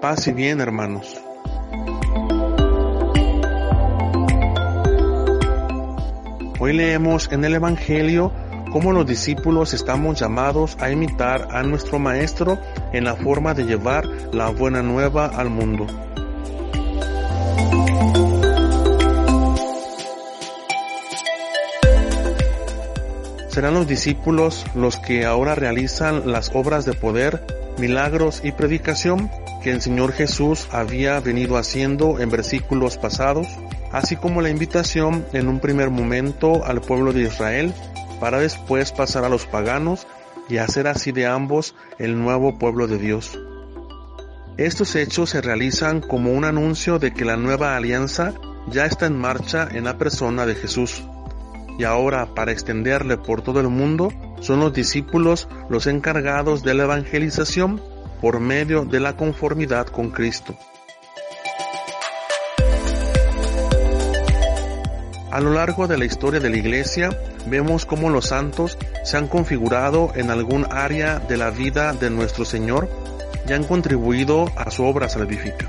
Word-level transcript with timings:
Paz 0.00 0.26
y 0.28 0.32
bien, 0.32 0.62
hermanos. 0.62 1.20
Hoy 6.58 6.72
leemos 6.72 7.30
en 7.30 7.44
el 7.44 7.54
Evangelio 7.54 8.32
cómo 8.72 8.92
los 8.92 9.06
discípulos 9.06 9.74
estamos 9.74 10.18
llamados 10.18 10.78
a 10.80 10.90
imitar 10.90 11.48
a 11.50 11.62
nuestro 11.64 11.98
Maestro 11.98 12.58
en 12.94 13.04
la 13.04 13.14
forma 13.14 13.52
de 13.52 13.64
llevar 13.64 14.06
la 14.32 14.48
buena 14.48 14.82
nueva 14.82 15.26
al 15.26 15.50
mundo. 15.50 15.86
Serán 23.50 23.74
los 23.74 23.88
discípulos 23.88 24.64
los 24.76 24.96
que 24.96 25.26
ahora 25.26 25.56
realizan 25.56 26.30
las 26.30 26.52
obras 26.54 26.84
de 26.84 26.92
poder, 26.92 27.44
milagros 27.78 28.42
y 28.44 28.52
predicación 28.52 29.28
que 29.60 29.72
el 29.72 29.82
Señor 29.82 30.12
Jesús 30.12 30.68
había 30.70 31.18
venido 31.18 31.56
haciendo 31.56 32.20
en 32.20 32.30
versículos 32.30 32.96
pasados, 32.96 33.48
así 33.90 34.14
como 34.14 34.40
la 34.40 34.50
invitación 34.50 35.26
en 35.32 35.48
un 35.48 35.58
primer 35.58 35.90
momento 35.90 36.64
al 36.64 36.80
pueblo 36.80 37.12
de 37.12 37.22
Israel 37.22 37.74
para 38.20 38.38
después 38.38 38.92
pasar 38.92 39.24
a 39.24 39.28
los 39.28 39.46
paganos 39.46 40.06
y 40.48 40.58
hacer 40.58 40.86
así 40.86 41.10
de 41.10 41.26
ambos 41.26 41.74
el 41.98 42.20
nuevo 42.20 42.56
pueblo 42.56 42.86
de 42.86 42.98
Dios. 42.98 43.36
Estos 44.58 44.94
hechos 44.94 45.30
se 45.30 45.40
realizan 45.40 46.00
como 46.00 46.32
un 46.32 46.44
anuncio 46.44 47.00
de 47.00 47.12
que 47.12 47.24
la 47.24 47.36
nueva 47.36 47.76
alianza 47.76 48.32
ya 48.68 48.86
está 48.86 49.06
en 49.06 49.16
marcha 49.16 49.66
en 49.72 49.84
la 49.84 49.98
persona 49.98 50.46
de 50.46 50.54
Jesús. 50.54 51.02
Y 51.80 51.84
ahora, 51.84 52.26
para 52.34 52.52
extenderle 52.52 53.16
por 53.16 53.40
todo 53.40 53.58
el 53.58 53.68
mundo, 53.68 54.12
son 54.40 54.60
los 54.60 54.70
discípulos 54.70 55.48
los 55.70 55.86
encargados 55.86 56.62
de 56.62 56.74
la 56.74 56.82
evangelización 56.82 57.80
por 58.20 58.38
medio 58.38 58.84
de 58.84 59.00
la 59.00 59.16
conformidad 59.16 59.86
con 59.86 60.10
Cristo. 60.10 60.54
A 65.30 65.40
lo 65.40 65.54
largo 65.54 65.86
de 65.86 65.96
la 65.96 66.04
historia 66.04 66.38
de 66.38 66.50
la 66.50 66.58
Iglesia, 66.58 67.18
vemos 67.46 67.86
cómo 67.86 68.10
los 68.10 68.26
santos 68.26 68.76
se 69.02 69.16
han 69.16 69.26
configurado 69.26 70.12
en 70.16 70.28
algún 70.28 70.66
área 70.70 71.18
de 71.18 71.38
la 71.38 71.48
vida 71.48 71.94
de 71.94 72.10
nuestro 72.10 72.44
Señor 72.44 72.90
y 73.48 73.54
han 73.54 73.64
contribuido 73.64 74.52
a 74.54 74.70
su 74.70 74.84
obra 74.84 75.08
salvífica. 75.08 75.66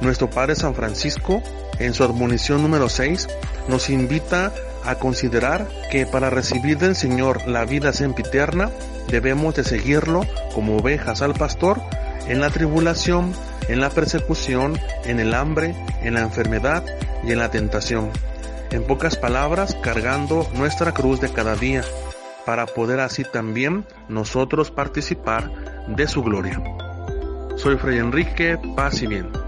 Nuestro 0.00 0.30
Padre 0.30 0.54
San 0.54 0.76
Francisco, 0.76 1.42
en 1.80 1.94
su 1.94 2.04
admonición 2.04 2.62
número 2.62 2.88
6, 2.88 3.26
nos 3.66 3.90
invita 3.90 4.52
a 4.84 4.96
considerar 4.96 5.68
que 5.90 6.06
para 6.06 6.30
recibir 6.30 6.78
del 6.78 6.96
Señor 6.96 7.46
la 7.46 7.64
vida 7.64 7.92
sempiterna 7.92 8.70
debemos 9.08 9.54
de 9.54 9.64
seguirlo 9.64 10.26
como 10.54 10.76
ovejas 10.76 11.22
al 11.22 11.34
pastor 11.34 11.80
en 12.28 12.40
la 12.40 12.50
tribulación, 12.50 13.32
en 13.68 13.80
la 13.80 13.90
persecución, 13.90 14.78
en 15.04 15.20
el 15.20 15.34
hambre, 15.34 15.74
en 16.02 16.14
la 16.14 16.20
enfermedad 16.20 16.84
y 17.24 17.32
en 17.32 17.38
la 17.38 17.50
tentación. 17.50 18.10
En 18.70 18.84
pocas 18.84 19.16
palabras, 19.16 19.76
cargando 19.82 20.48
nuestra 20.54 20.92
cruz 20.92 21.20
de 21.20 21.32
cada 21.32 21.56
día, 21.56 21.82
para 22.46 22.66
poder 22.66 23.00
así 23.00 23.24
también 23.24 23.84
nosotros 24.08 24.70
participar 24.70 25.50
de 25.88 26.06
su 26.06 26.22
gloria. 26.22 26.62
Soy 27.56 27.76
Fray 27.76 27.98
Enrique, 27.98 28.58
paz 28.76 29.02
y 29.02 29.06
bien. 29.06 29.39